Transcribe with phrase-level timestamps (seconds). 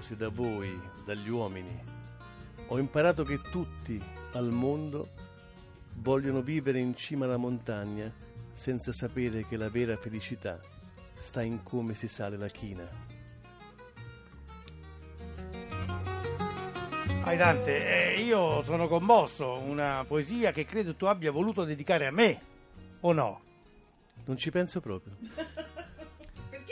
[0.00, 1.78] esplosi da voi, dagli uomini.
[2.68, 5.10] Ho imparato che tutti al mondo
[5.96, 8.10] vogliono vivere in cima alla montagna
[8.52, 10.58] senza sapere che la vera felicità
[11.14, 12.88] sta in come si sale la china.
[17.22, 22.40] Aitante, eh, io sono commosso, una poesia che credo tu abbia voluto dedicare a me,
[23.00, 23.40] o no?
[24.24, 25.16] Non ci penso proprio.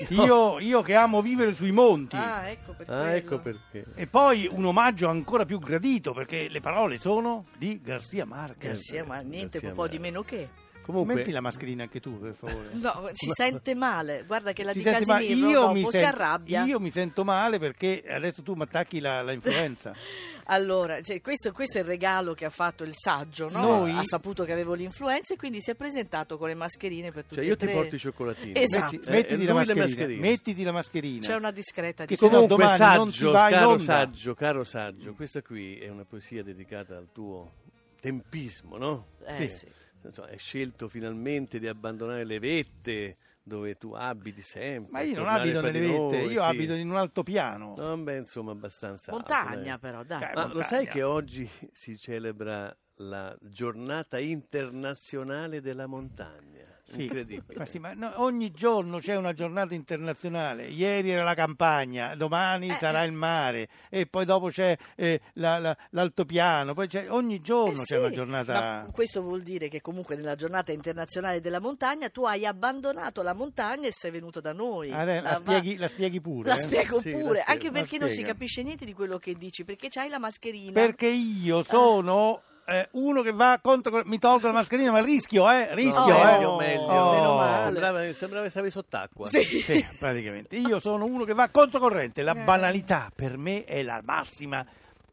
[0.08, 2.16] Io, io che amo vivere sui monti.
[2.16, 3.84] Ah, ecco per Ah, ecco perché.
[3.94, 8.72] E poi un omaggio ancora più gradito perché le parole sono di Garcia Marquez.
[8.72, 10.48] Garcia, ma niente, Garcia un po' di meno che.
[10.88, 12.70] Comunque, Metti la mascherina anche tu, per favore.
[12.72, 14.24] No, si sente male.
[14.26, 14.84] Guarda che la Si di.
[14.84, 16.64] Casimiro io dopo mi si arrabbia.
[16.64, 19.92] Io mi sento male perché adesso tu mi attacchi la, la influenza.
[20.50, 23.60] Allora, cioè, questo, questo è il regalo che ha fatto il saggio, no?
[23.60, 27.24] Noi- Ha saputo che avevo l'influenza e quindi si è presentato con le mascherine per
[27.24, 27.74] tutti cioè io ti tre.
[27.74, 28.52] porto i cioccolatini.
[28.58, 28.96] Esatto.
[28.96, 31.26] Metti- Eh, mettiti, la mascherina, mettiti la mascherina.
[31.26, 32.46] C'è una discreta Che differenza.
[32.46, 33.82] comunque- saggio, caro onda.
[33.82, 37.52] saggio, caro saggio, questa qui è una poesia dedicata al tuo
[38.00, 39.06] tempismo, no?
[39.26, 39.56] Eh, Sì.
[39.58, 39.66] sì.
[40.02, 44.92] Insomma, hai scelto finalmente di abbandonare le vette dove tu abiti sempre.
[44.92, 46.46] Ma io non abito nelle vette, noi, io sì.
[46.46, 47.74] abito in un altopiano.
[47.76, 49.78] No, beh, insomma, abbastanza alto, Montagna dai.
[49.78, 50.22] però, dai.
[50.22, 50.64] Eh, Ma lo montagna.
[50.64, 56.66] sai che oggi si celebra la giornata internazionale della montagna?
[56.90, 57.02] Sì.
[57.02, 57.58] Incredibile.
[57.58, 60.68] Ma sì, ma no, ogni giorno c'è una giornata internazionale.
[60.68, 65.76] Ieri era la campagna, domani sarà il mare e poi dopo c'è eh, la- la-
[65.90, 66.72] l'altopiano.
[66.72, 68.52] Poi c'è, ogni giorno Eh c'è sì, una giornata.
[68.86, 73.34] ma questo vuol dire che comunque nella giornata internazionale della montagna tu hai abbandonato la
[73.34, 74.90] montagna e sei venuto da noi.
[74.90, 76.48] Ah, la, Ah, va- spieghi, la spieghi pure.
[76.48, 76.58] La eh?
[76.58, 77.50] spiego Sì, la pure, spiego.
[77.52, 80.72] anche perché non si capisce niente di quello che dici, perché c'hai la mascherina.
[80.72, 84.02] Perché io sono eh, uno che va contro.
[84.04, 85.74] Mi tolgo la mascherina, ma rischio, eh?
[85.74, 86.24] Rischio, No, eh?
[86.32, 86.80] meglio, meglio.
[86.82, 87.12] Oh.
[87.12, 87.62] meno male.
[87.62, 89.28] Sembrava, sembrava che stavi sott'acqua.
[89.28, 89.42] Sì.
[89.44, 90.56] Sì, praticamente.
[90.56, 92.22] Io sono uno che va controcorrente.
[92.22, 92.44] La Eh.
[92.44, 94.64] banalità per me è la massima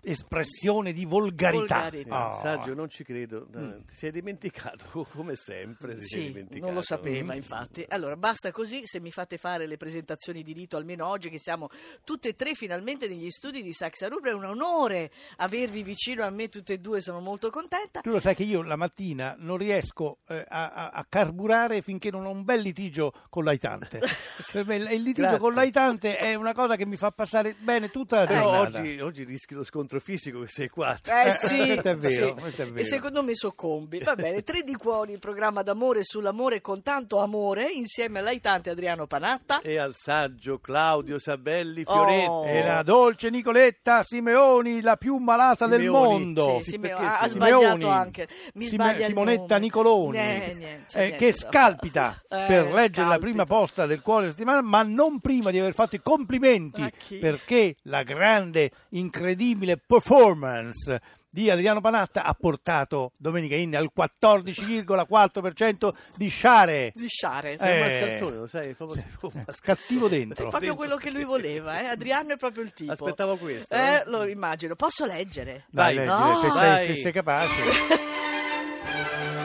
[0.05, 1.81] espressione di volgarità.
[1.81, 2.29] Volgarità.
[2.29, 2.39] Oh.
[2.39, 3.47] Saggio, non ci credo.
[3.51, 5.97] Ti sei dimenticato, come sempre.
[5.97, 6.65] Ti sei Sì, dimenticato.
[6.65, 7.85] non lo sapeva infatti.
[7.89, 11.69] Allora, basta così se mi fate fare le presentazioni di rito, almeno oggi che siamo
[12.03, 14.31] tutte e tre finalmente negli studi di Saxa Rubra.
[14.31, 18.01] È un onore avervi vicino a me tutte e due, sono molto contenta.
[18.01, 22.09] Tu lo sai che io la mattina non riesco eh, a, a- a carburare finché
[22.11, 23.99] non ho un bel litigio con l'aitante.
[24.53, 25.39] il litigio Grazie.
[25.39, 28.79] con l'aitante è una cosa che mi fa passare bene tutta la Però giornata.
[28.79, 30.97] oggi, oggi rischi lo scontro fisico che sei qua.
[31.05, 32.61] Eh Eh, sì, è vero, sì.
[32.61, 32.83] è E vero.
[32.87, 33.99] secondo me soccombi.
[33.99, 39.07] Va bene, Tre di Cuori, il programma d'amore sull'amore con tanto amore, insieme all'aitante Adriano
[39.07, 39.61] Panatta.
[39.61, 41.93] E al saggio Claudio Sabelli Oh.
[41.93, 42.57] Fioretti.
[42.57, 46.57] E la dolce Nicoletta Simeoni, la più malata del Simeoni, mondo.
[46.59, 47.65] Sì, Sì, Simeo- perché ha, Simeoni?
[47.65, 48.27] sbagliato anche.
[48.55, 49.59] Mi Sime- Simonetta nome.
[49.59, 50.21] Nicoloni, Eh,
[50.55, 51.49] niente, eh, niente che da fare.
[51.51, 55.73] scalpita Eh, per leggere la prima posta del cuore settimana, ma non prima di aver
[55.73, 56.83] fatto i complimenti,
[57.19, 61.01] perché la grande, incredibile performance
[61.35, 66.91] di Adriano Panatta ha portato Domenica Inni al 14,4% di share.
[66.95, 67.57] Di sciare.
[67.57, 67.81] Sei un Eh.
[67.83, 68.73] mascalzone, lo sai?
[68.73, 69.45] Proprio sei un mascalzone.
[69.53, 70.47] Scazzivo È dentro.
[70.47, 71.87] proprio quello che lui voleva, eh?
[71.87, 72.93] Adriano è proprio il tipo.
[72.93, 73.73] Aspettavo questo.
[73.75, 74.03] Eh, eh.
[74.05, 74.75] lo immagino.
[74.75, 75.65] Posso leggere?
[75.69, 76.05] Dai, Vai.
[76.05, 76.53] leggere, se, No.
[76.53, 76.85] sei, Vai.
[76.85, 77.61] se sei capace.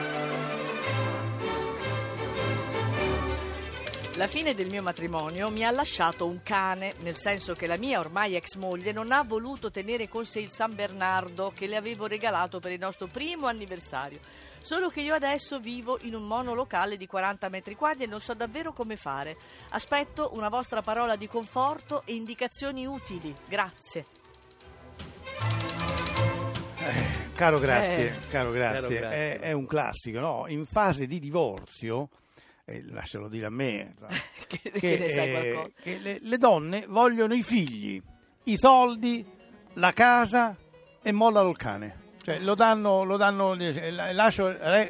[4.21, 7.97] La fine del mio matrimonio mi ha lasciato un cane, nel senso che la mia
[7.97, 12.05] ormai ex moglie non ha voluto tenere con sé il San Bernardo che le avevo
[12.05, 14.19] regalato per il nostro primo anniversario.
[14.59, 18.35] Solo che io adesso vivo in un monolocale di 40 metri quadri e non so
[18.35, 19.37] davvero come fare.
[19.69, 23.35] Aspetto una vostra parola di conforto e indicazioni utili.
[23.49, 24.05] Grazie.
[27.33, 28.27] Caro grazie, Eh.
[28.29, 29.09] caro grazie, Caro grazie.
[29.09, 30.45] È, è un classico, no?
[30.47, 32.09] In fase di divorzio,
[32.65, 33.93] eh, lascialo dire a me,
[34.47, 38.01] Che- che ne sai eh, che le, le donne vogliono i figli,
[38.43, 39.25] i soldi,
[39.73, 40.55] la casa
[41.01, 41.95] e mollano il cane.
[42.23, 44.81] Cioè lo danno, lo danno, eh, la- lascio, eh,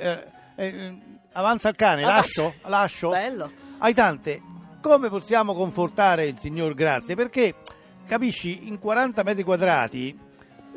[0.56, 0.94] eh, eh,
[1.34, 2.44] avanza il cane, Avanza.
[2.44, 3.10] lascio, lascio.
[3.10, 3.52] Bello.
[3.80, 4.42] Aitante,
[4.82, 7.16] come possiamo confortare il signor Grazie?
[7.16, 7.56] Perché,
[8.06, 10.18] capisci, in 40 metri quadrati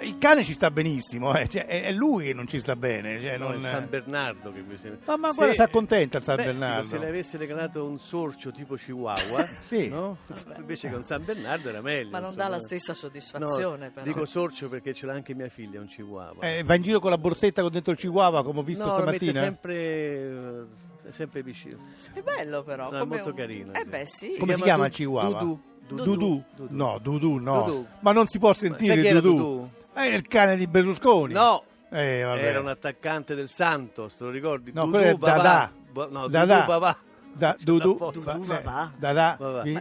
[0.00, 3.20] il cane ci sta benissimo, eh, cioè, è, è lui che non ci sta bene.
[3.20, 4.98] Cioè, No, non- il San Bernardo che mi sembra.
[5.06, 6.82] Ma- ma Se- guarda, si accontenta il San Beh, Bernardo.
[6.82, 9.88] dico, se le avesse regalato un sorcio tipo Chihuahua, Sì.
[9.88, 10.18] no?
[10.58, 12.10] invece che un San Bernardo era meglio.
[12.10, 12.48] Ma non insomma.
[12.48, 14.06] dà la stessa soddisfazione, No, però.
[14.06, 16.42] Dico sorcio perché ce l'ha anche mia figlia, un Chihuahua.
[16.44, 18.98] Eh, va in giro con la borsetta con dentro il chihuahua, come ho visto no,
[18.98, 19.42] lo mette stamattina.
[19.42, 20.64] sempre, eh,
[21.08, 21.76] è sempre vicino.
[22.12, 22.90] È bello però.
[22.90, 24.36] No, è molto un- carino, Eh beh sì.
[24.38, 25.38] Come si chiama chiama Du- il chihuahua?
[25.38, 25.60] Dudu.
[25.86, 26.42] Dudu?
[26.56, 26.74] Dudu.
[26.74, 27.62] No, Dudu no.
[27.64, 27.86] Dudu.
[28.00, 29.70] Ma non si può sentire Dudu.
[29.94, 30.06] Dudu?
[30.10, 31.32] È il cane di Berlusconi.
[31.32, 32.42] No, Eh, vabbè.
[32.42, 34.72] era un attaccante del Santos, te lo ricordi?
[34.72, 35.36] No, Dudu quello è Babà.
[35.36, 35.72] Dadà.
[35.90, 36.54] Bo- No, Dadà.
[36.54, 36.96] Dudu Babà.
[37.36, 38.22] Da, Dudu, Dudu.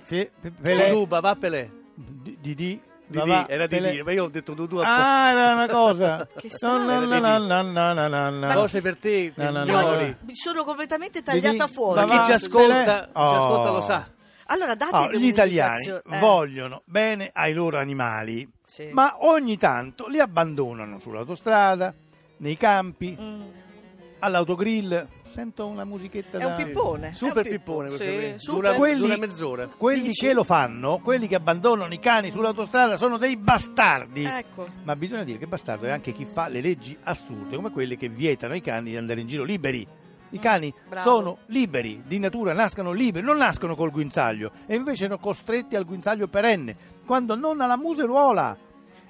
[0.03, 1.71] Fi- Fi- Pelé, Dudu Babà Pelé.
[1.95, 4.53] Di- Didi, Di Va, lì, va, era di te le- lì, ma io ho detto
[4.55, 6.25] tu, tu Ah, era una cosa.
[6.35, 7.05] Che No, strano.
[7.05, 8.53] no, no, no, no, no, no, no, no.
[8.55, 10.05] cose per te, No, no, no, onori.
[10.07, 10.15] no.
[10.21, 11.99] Mi sono completamente tagliata fuori.
[11.99, 13.81] Ma Chi ci ascolta, ci ascolta lo Oh.
[13.81, 14.07] sa.
[14.47, 15.85] Allora date Ah, gli italiani.
[15.87, 18.89] Eh, vogliono bene ai loro animali, Sì.
[18.91, 21.93] ma ogni tanto li abbandonano sull'autostrada,
[22.37, 23.41] nei campi, mm,
[24.19, 25.07] all'autogrill.
[25.33, 26.47] Sento una musichetta È da...
[26.49, 27.13] un pippone.
[27.15, 28.33] Super un pippone questo Sì, qui.
[28.37, 28.61] super.
[28.61, 29.67] Dura, Quelli- dura mezz'ora.
[29.75, 30.25] Quelli Dici?
[30.27, 34.23] che lo fanno, quelli che abbandonano i cani sull'autostrada sono dei bastardi.
[34.25, 34.67] Ecco.
[34.83, 38.09] Ma bisogna dire che bastardo è anche chi fa le leggi assurde, come quelle che
[38.09, 39.87] vietano ai cani di andare in giro liberi.
[40.33, 41.09] I cani bravo.
[41.09, 45.85] sono liberi, di natura nascono liberi, non nascono col guinzaglio e invece sono costretti al
[45.85, 46.75] guinzaglio perenne,
[47.05, 48.57] quando non alla museruola.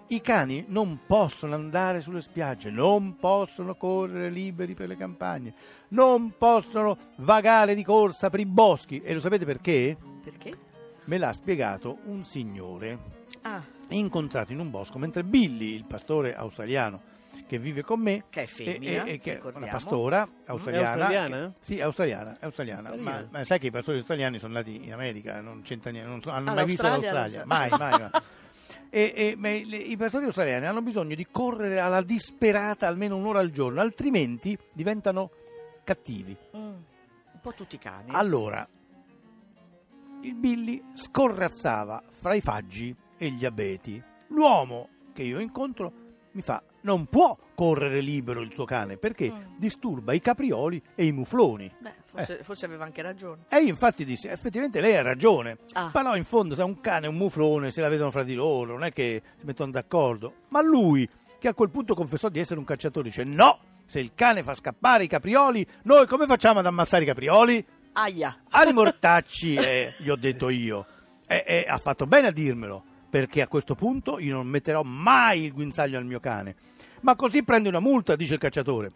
[0.08, 5.54] I cani non possono andare sulle spiagge, non possono correre liberi per le campagne,
[5.90, 9.00] non possono vagare di corsa per i boschi.
[9.00, 9.98] E lo sapete perché?
[10.24, 10.52] Perché?
[11.06, 17.12] Me l'ha spiegato un signore Ah, incontrato in un bosco mentre Billy, il pastore australiano
[17.48, 20.90] che vive con me, che è femmina, e- e- e che è una pastora australiana.
[20.90, 21.48] australiana?
[21.48, 22.90] che- sì, australiana, è australiana.
[22.90, 23.12] Carina.
[23.12, 26.22] Ma, ma sai che i pastori australiani sono nati in America, non c'entra niente, non
[26.34, 27.80] hanno mai visto l'Australia mai, mai.
[28.00, 28.10] mai.
[28.90, 33.40] E, e- ma le- I pastori australiani hanno bisogno di correre alla disperata almeno un'ora
[33.40, 35.32] al giorno, altrimenti diventano
[35.84, 36.36] cattivi.
[36.56, 38.10] Mm, un po' tutti i cani.
[38.12, 38.68] Allora,
[40.22, 44.02] il Billy scorrazzava fra i faggi e gli abeti.
[44.28, 45.92] L'uomo che io incontro
[46.34, 49.56] mi fa: Non può correre libero il suo cane perché Mm.
[49.58, 51.72] disturba i caprioli e i mufloni.
[51.80, 53.46] Beh, forse, forse aveva anche ragione.
[53.50, 55.58] E io infatti dissi: Effettivamente lei ha ragione.
[55.74, 55.90] Ah.
[55.92, 58.74] Però in fondo, se un cane e un muflone se la vedono fra di loro,
[58.74, 60.34] non è che si mettono d'accordo.
[60.50, 61.08] Ma lui,
[61.40, 63.60] che a quel punto confessò di essere un cacciatore, dice: No!
[63.86, 67.64] Se il cane fa scappare i caprioli, noi come facciamo ad ammazzare i caprioli?
[67.96, 68.44] Aia.
[68.50, 70.86] Ali Mortacci, eh, gli ho detto io,
[71.28, 72.84] e e ha fatto bene a dirmelo,
[73.14, 76.56] perché a questo punto io non metterò mai il guinzaglio al mio cane.
[77.02, 78.92] Ma così prende una multa, dice il cacciatore.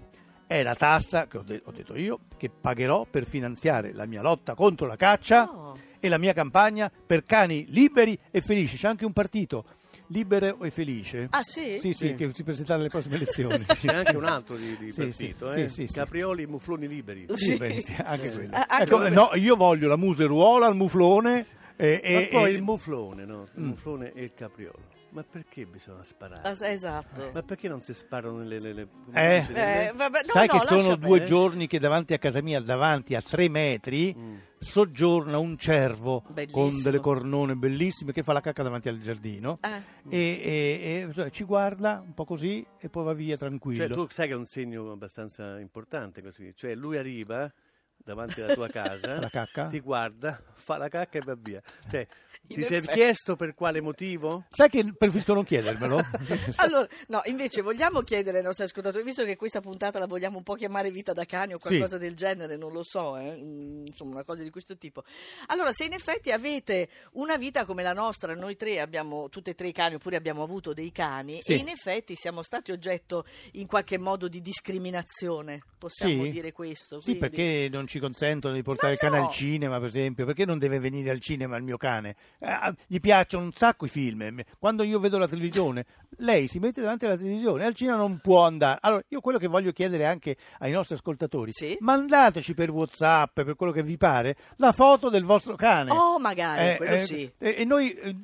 [0.48, 4.24] È la tassa, che ho, de- ho detto io, che pagherò per finanziare la mia
[4.24, 5.78] lotta contro la caccia Oh.
[6.00, 8.76] e la mia campagna per cani liberi e felici.
[8.76, 9.66] C'è anche un partito,
[10.08, 11.28] libero e felice.
[11.32, 11.80] Ah, sì?
[11.80, 12.14] Sì, sì, Sì.
[12.16, 13.64] che si presenterà alle prossime elezioni.
[13.66, 15.70] C'è anche un altro di, di Sì, partito, sì, eh?
[15.70, 15.94] sì, sì.
[15.94, 17.26] Caprioli, mufloni liberi.
[17.36, 17.52] Sì.
[17.52, 18.54] Liberi, sì, anche quello.
[18.56, 21.46] Eh, anche Ecco, no, io voglio la museruola, il muflone
[21.76, 23.48] e, Ma e- poi e- il muflone, no?
[23.56, 23.68] Il Mm.
[23.68, 24.80] muflone e il capriolo.
[25.10, 26.42] Ma perché bisogna sparare?
[26.48, 27.30] Ah, Esatto.
[27.34, 28.60] Ma perché non si sparano le...
[28.60, 29.46] le, le Eh.
[29.54, 33.16] Eh, vabbè, no, Sai no, che sono due giorni che davanti a casa mia, davanti
[33.16, 34.36] a tre metri, Mm.
[34.60, 36.62] soggiorna un cervo Bellissimo.
[36.70, 41.32] con delle cornone bellissime che fa la cacca davanti al giardino Eh, e, e- e,
[41.32, 43.86] ci guarda un po' così e poi va via tranquillo.
[43.88, 46.54] Cioè, tu sai che è un segno abbastanza importante così.
[46.56, 47.52] Cioè, lui arriva
[47.98, 49.68] davanti alla tua casa, La cacca?
[49.68, 51.62] ti guarda, fa la cacca e va via.
[51.90, 52.08] Cioè,
[52.48, 54.46] ti sei chiesto per quale motivo?
[54.50, 56.00] Sai che preferisco non chiedermelo?
[56.58, 60.44] Allora, no, invece vogliamo chiedere ai nostri ascoltatori, visto che questa puntata la vogliamo un
[60.44, 64.12] po' chiamare vita da cani o qualcosa del genere, non lo so, eh, mm, insomma
[64.12, 65.04] una cosa di questo tipo.
[65.48, 69.56] Allora, se in effetti avete una vita come la nostra, noi tre abbiamo tutti e
[69.56, 71.54] tre i cani, oppure abbiamo avuto dei cani, Sì.
[71.54, 76.30] e in effetti siamo stati oggetto in qualche modo di discriminazione, possiamo Sì.
[76.30, 77.00] dire questo.
[77.02, 79.26] Sì, quindi- perché non ci consentono di portare il cane no!
[79.28, 80.26] al cinema, per esempio?
[80.26, 82.16] Perché non deve venire al cinema il mio cane?
[82.40, 84.42] Eh, gli piacciono un sacco i film.
[84.60, 85.86] Quando io vedo la televisione,
[86.18, 88.78] lei si mette davanti alla televisione, al cinema non può andare.
[88.82, 91.76] Allora, io quello che voglio chiedere anche ai nostri ascoltatori, Sì.
[91.80, 95.92] mandateci per WhatsApp, per quello che vi pare, la foto del vostro cane.
[95.92, 97.32] Oh, magari, Eh, quello eh, sì.
[97.38, 98.16] E e noi eh,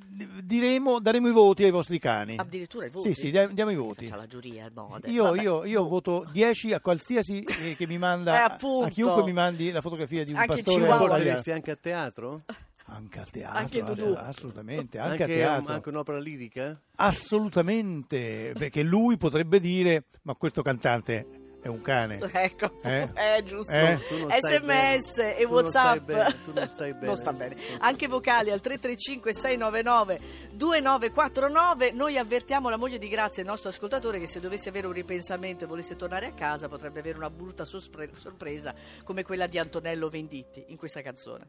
[0.44, 2.36] diremo, daremo i voti ai vostri cani.
[2.38, 3.14] Addirittura i voti?
[3.14, 4.06] Sì, sì, dia- diamo i voti.
[4.06, 8.06] Faccia la giuria, no, Io, io- io voto 10 a qualsiasi eh, che mi Eh,
[8.06, 10.94] manda a chiunque mi mandi la fotografia di un Anche pastore Chihuahua.
[10.96, 11.24] australiano.
[11.24, 12.42] Porteresti anche a teatro?
[12.86, 14.14] Anche al teatro, Anche ass- Dudu.
[14.18, 15.74] assolutamente, anche, Anche, a teatro.
[15.74, 16.80] anche un'opera lirica?
[16.96, 21.26] Assolutamente, perché lui potrebbe dire, ma questo cantante
[21.64, 22.20] è un cane.
[22.32, 23.12] Ecco, Eh?
[23.14, 23.72] è giusto.
[23.72, 23.98] Eh?
[24.08, 25.38] Tu non stai SMS bene.
[25.38, 26.06] e Tu non stai WhatsApp.
[26.06, 27.06] bene, tu non stai bene.
[27.06, 27.56] Non sta bene.
[27.80, 30.20] Anche vocali al 335 699
[30.52, 31.92] 2949.
[31.92, 35.64] Noi avvertiamo la moglie di Grazia, il nostro ascoltatore, che se dovesse avere un ripensamento
[35.64, 40.10] e volesse tornare a casa potrebbe avere una brutta sospre- sorpresa come quella di Antonello
[40.10, 41.48] Venditti in questa canzone.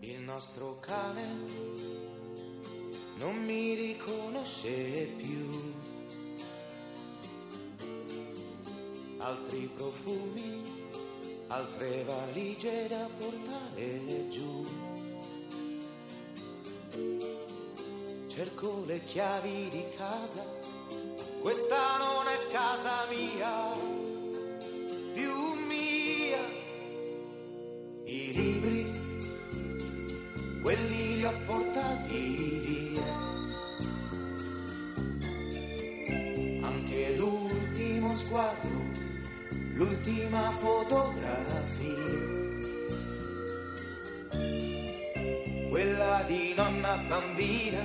[0.00, 1.22] Il nostro cane
[3.16, 5.77] non mi riconosce più.
[9.28, 10.62] altri profumi,
[11.48, 14.66] altre valigie da portare giù.
[18.26, 20.42] Cerco le chiavi di casa,
[21.42, 23.76] questa non è casa mia,
[25.12, 26.44] più mia.
[28.04, 28.80] I libri,
[30.62, 32.22] quelli li ho portati
[32.64, 33.26] via.
[36.66, 38.77] Anche l'ultimo sguardo
[39.78, 42.26] l'ultima fotografia.
[45.68, 47.82] Quella di nonna bambina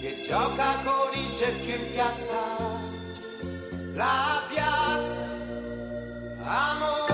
[0.00, 2.40] che gioca con il cerchio in piazza.
[3.92, 5.28] La piazza,
[6.40, 7.07] amore,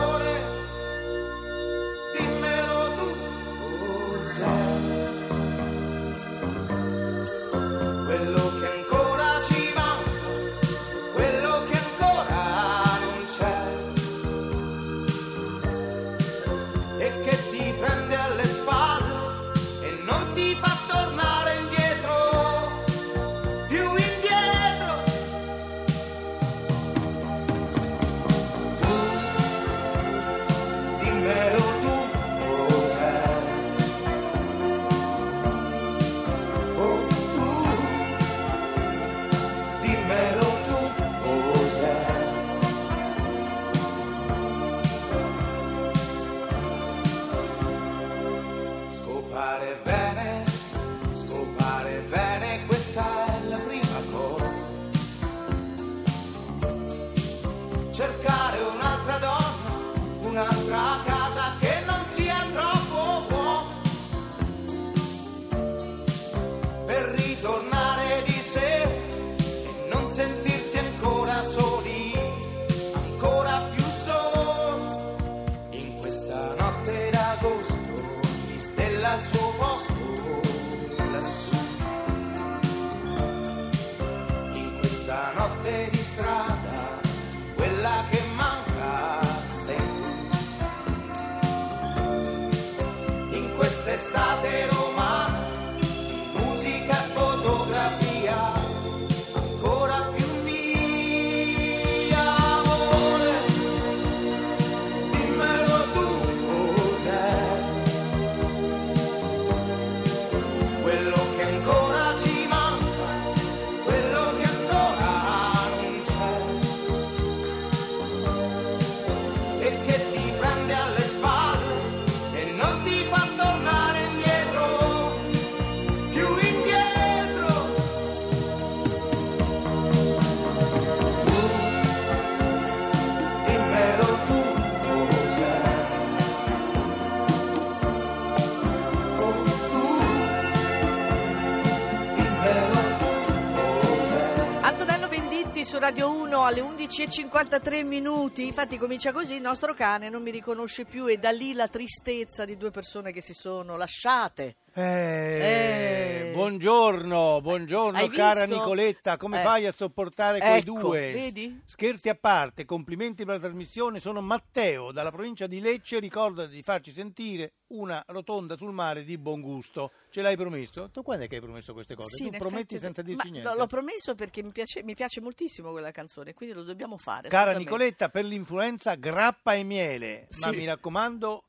[146.97, 148.47] 1 alle 11.53 minuti.
[148.47, 152.45] Infatti comincia così, il nostro cane non mi riconosce più e da lì la tristezza
[152.45, 154.55] di due persone che si sono lasciate.
[154.77, 156.33] Eh, Eh.
[156.35, 158.59] Buongiorno, buongiorno cara visto?
[158.61, 159.45] Nicoletta, come Eh.
[159.45, 161.13] fai a sopportare quei Ecco, due?
[161.13, 161.61] vedi?
[161.65, 166.61] Scherzi a parte, complimenti per la trasmissione, sono Matteo dalla provincia di Lecce, ricorda di
[166.63, 169.93] farci sentire una rotonda sul mare di buon gusto.
[170.11, 170.91] Ce l'hai promesso?
[170.91, 172.17] Tu quando è che hai promesso queste cose?
[172.17, 173.49] Sì, tu prometti effetti- senza dirci ma niente.
[173.49, 177.29] no, L'ho promesso perché mi piace, mi piace moltissimo quella canzone, quindi lo dobbiamo fare.
[177.29, 177.53] Cara.
[177.57, 180.57] Nicoletta, per l'influenza grappa e miele, ma Sì.
[180.57, 181.45] mi raccomando,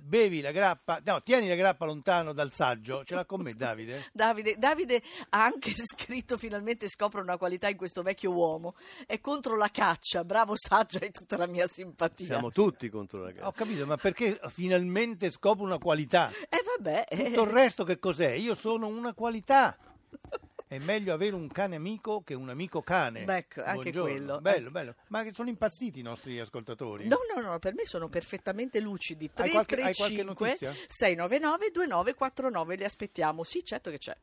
[0.00, 3.04] bevi la grappa, no, tieni la grappa lontano dal saggio.
[3.04, 4.04] Ce l'ha con me Davide?
[4.12, 8.74] Davide, Davide ha anche scritto finalmente scopro una qualità in questo vecchio uomo
[9.06, 13.28] è contro la caccia bravo saggio hai tutta la mia simpatia Siamo tutti contro la
[13.28, 13.52] Ho gara.
[13.52, 16.30] capito, ma perché finalmente scopro una qualità?
[16.48, 18.30] e vabbè eh, Tutto il resto che cos'è?
[18.30, 19.76] Io sono una qualità.
[20.72, 23.24] È meglio avere un cane amico che un amico cane.
[23.24, 24.10] Beh, ecco, anche Buongiorno.
[24.14, 24.40] quello.
[24.40, 24.94] Bello, bello.
[25.08, 27.06] Ma sono impazziti i nostri ascoltatori?
[27.08, 29.30] No, no, no, per me sono perfettamente lucidi.
[29.34, 30.72] Hai qualche- hai qualche 335 notizia?
[30.88, 33.44] 699 2949 li aspettiamo.
[33.44, 34.16] Sì, certo che c'è.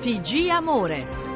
[0.00, 1.27] TG Amore.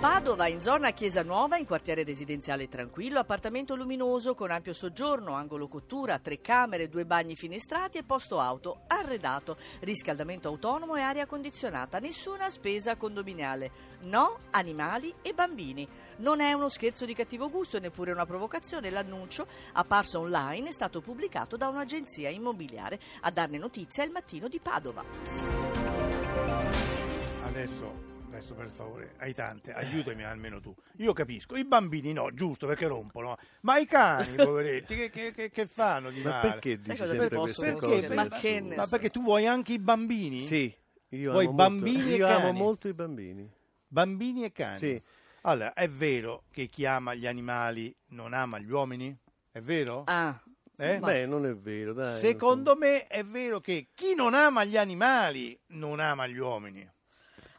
[0.00, 5.66] Padova, in zona Chiesa Nuova, in quartiere residenziale tranquillo, appartamento luminoso con ampio soggiorno, angolo
[5.66, 11.98] cottura, tre camere, due bagni finestrati e posto auto, arredato, riscaldamento autonomo e aria condizionata,
[11.98, 13.72] nessuna spesa condominiale.
[14.02, 15.88] No, animali e bambini.
[16.18, 18.90] Non è uno scherzo di cattivo gusto e neppure una provocazione.
[18.90, 23.00] L'annuncio, apparso online, è stato pubblicato da un'agenzia immobiliare.
[23.22, 25.04] A darne notizia il mattino di Padova.
[27.42, 30.74] Adesso, adesso per favore, hai tante, aiutami almeno tu.
[30.98, 35.50] Io capisco, i bambini no, giusto perché rompono, ma i cani, poveretti, che, che- che-
[35.50, 36.50] che fanno di Ma male?
[36.50, 38.00] perché dici sempre queste cose?
[38.00, 38.14] dire?
[38.14, 40.46] Ma ne Ma perché tu vuoi anche i bambini?
[40.46, 40.72] Sì,
[41.10, 43.50] io, Vuoi amo, bambini molto, e io amo molto i bambini.
[43.86, 44.78] Bambini e cani?
[44.78, 45.02] Sì.
[45.42, 49.16] Allora, è vero che chi ama gli animali non ama gli uomini?
[49.50, 50.02] È vero?
[50.06, 50.40] Ah,
[50.76, 50.98] Eh?
[51.00, 52.20] ma- Beh, non è vero, dai.
[52.20, 56.88] Secondo me è vero che chi non ama gli animali non ama gli uomini.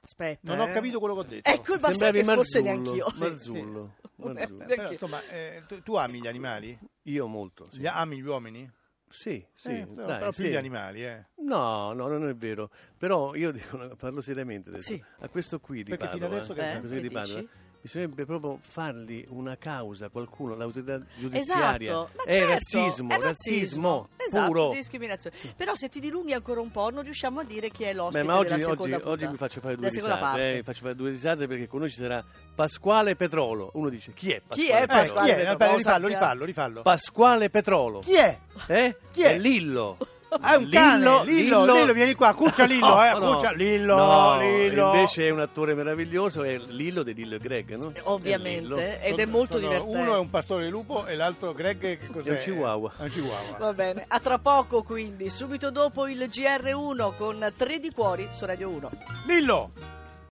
[0.10, 0.56] Aspetta.
[0.56, 0.74] Non ho eh.
[0.74, 1.50] capito quello che ho detto.
[1.50, 2.82] Ecco, ma sai Sembravi che forse Marzullo.
[2.96, 3.13] neanch'io.
[3.20, 3.94] Marzullo.
[4.01, 4.60] Sì, Marzullo.
[4.68, 4.75] sì.
[4.75, 6.80] Però, insomma, eh, tu, tu ami gli animali?
[7.04, 7.70] Io molto.
[7.72, 8.72] Sì, Gli ami gli uomini?
[9.08, 9.46] sì.
[9.56, 10.50] sì, Eh, dai, però più sì.
[10.50, 11.25] gli animali, eh.
[11.44, 12.72] No, no, non è vero.
[12.98, 14.94] Però io dico, parlo seriamente adesso.
[14.94, 15.04] Sì.
[15.20, 17.50] A questo qui di Perché fino Padova, adesso che- a Eh, questo che Padova, dici?
[17.81, 21.91] Bisognerebbe proprio fargli una causa, qualcuno, l'autorità giudiziaria.
[21.91, 24.69] Esatto, ma è certo, razzismo, è razzismo, esatto, puro.
[24.71, 25.36] discriminazione.
[25.55, 28.27] Però se ti dilunghi ancora un po' non riusciamo a dire chi è l'ospite Beh,
[28.27, 31.09] ma oggi, della oggi- seconda oggi mi faccio fare due risate, eh, faccio fare due
[31.09, 32.24] risate perché con noi ci sarà
[32.55, 33.71] Pasquale Petrolo.
[33.74, 35.01] Uno dice chi è Pasquale Chi è Eh, Petrolo?
[35.01, 35.27] Pasquale?
[35.27, 35.36] chi è?
[35.36, 36.81] Petrolo, Aspetta, lo rifallo, rifallo, rifallo.
[36.81, 38.00] Pasquale Petrolo.
[38.01, 38.39] Chi è?
[38.67, 38.95] Eh?
[39.12, 39.38] Chi è?
[39.38, 39.98] Lillo.
[40.41, 43.33] Ah, è un cane, Lillo, Lillo, vieni qua, cuccia Lillo, No, eh, no.
[43.36, 44.93] cuccia Lillo, No, Lillo.
[44.93, 47.91] Invece è un attore meraviglioso, è Lillo di Lillo e Greg, no?
[47.93, 48.77] Eh, Ovviamente, Lillo.
[48.77, 49.98] ed è molto sono- divertente.
[49.98, 52.29] Uno è un pastore lupo e l'altro Greg che cos'è?
[52.29, 52.91] È un chihuahua.
[52.98, 53.57] È un chihuahua.
[53.57, 58.45] Va bene, a tra poco quindi, subito dopo il GR1 con Tre di Cuori su
[58.45, 58.89] Radio 1.
[59.27, 59.71] Lillo!